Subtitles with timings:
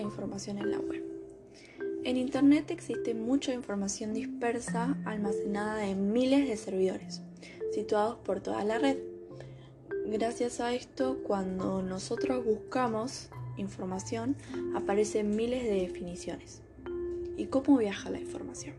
[0.00, 1.02] información en la web.
[2.04, 7.22] En Internet existe mucha información dispersa almacenada en miles de servidores,
[7.72, 8.98] situados por toda la red.
[10.06, 14.36] Gracias a esto, cuando nosotros buscamos información,
[14.74, 16.60] aparecen miles de definiciones.
[17.36, 18.74] ¿Y cómo viaja la información?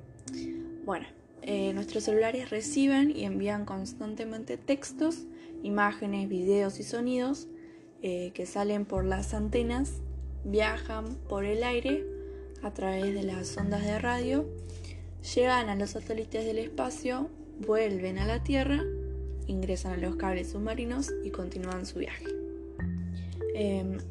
[0.86, 1.07] Bueno,
[1.42, 5.26] eh, nuestros celulares reciben y envían constantemente textos,
[5.64, 7.48] imágenes, videos y sonidos
[8.02, 9.94] eh, que salen por las antenas,
[10.45, 12.05] viajan por el aire
[12.63, 14.48] a través de las ondas de radio,
[15.36, 18.84] llegan a los satélites del espacio, vuelven a la Tierra,
[19.48, 22.26] ingresan a los cables submarinos y continúan su viaje.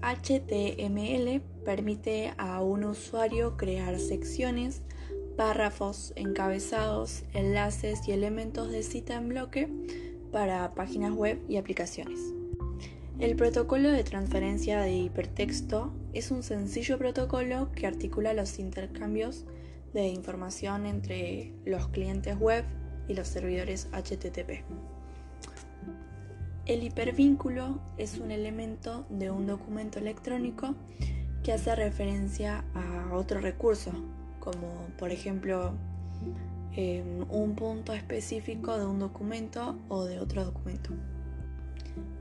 [0.02, 4.82] HTML em, permite a un usuario crear secciones,
[5.36, 9.68] párrafos, encabezados, enlaces y elementos de cita en bloque
[10.32, 12.20] para páginas web y aplicaciones.
[13.20, 19.44] El protocolo de transferencia de hipertexto es un sencillo protocolo que articula los intercambios
[19.92, 22.64] de información entre los clientes web
[23.06, 24.64] y los servidores HTTP.
[26.66, 30.74] El hipervínculo es un elemento de un documento electrónico
[31.44, 33.92] que hace referencia a otro recurso,
[34.40, 35.74] como por ejemplo
[36.72, 40.90] em, un punto específico de un documento o de otro documento.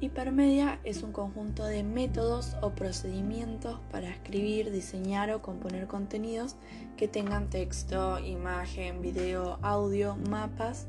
[0.01, 6.57] Hipermedia es un conjunto de métodos o procedimientos para escribir, diseñar o componer contenidos
[6.97, 10.87] que tengan texto, imagen, video, audio, mapas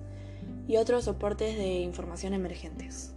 [0.67, 3.15] y otros soportes de información emergentes.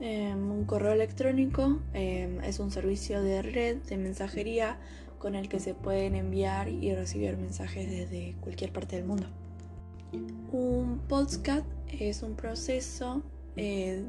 [0.00, 4.78] Em, un correo electrónico em, es un servicio de red de mensajería
[5.18, 9.26] con el que se pueden enviar y recibir mensajes desde cualquier parte del mundo.
[10.52, 13.22] Un podcast es un proceso
[13.56, 14.02] eh,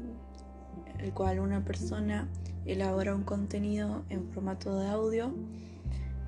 [1.02, 2.28] el cual una persona
[2.64, 5.34] elabora un contenido en formato de audio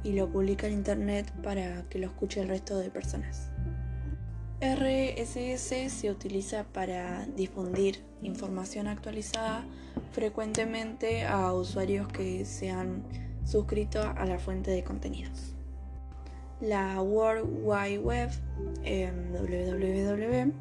[0.03, 3.51] y lo publica en internet para que lo escuche el resto de personas.
[4.61, 9.65] RSS se utiliza para difundir información actualizada
[10.13, 13.03] frecuentemente a usuarios que se han
[13.45, 15.55] suscrito a la fuente de contenidos.
[16.61, 18.31] La World Wide Web,
[18.83, 20.53] www,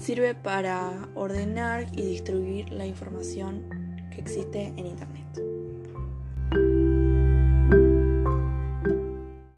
[0.00, 3.64] sirve para ordenar y distribuir la información
[4.10, 5.55] que existe en Internet.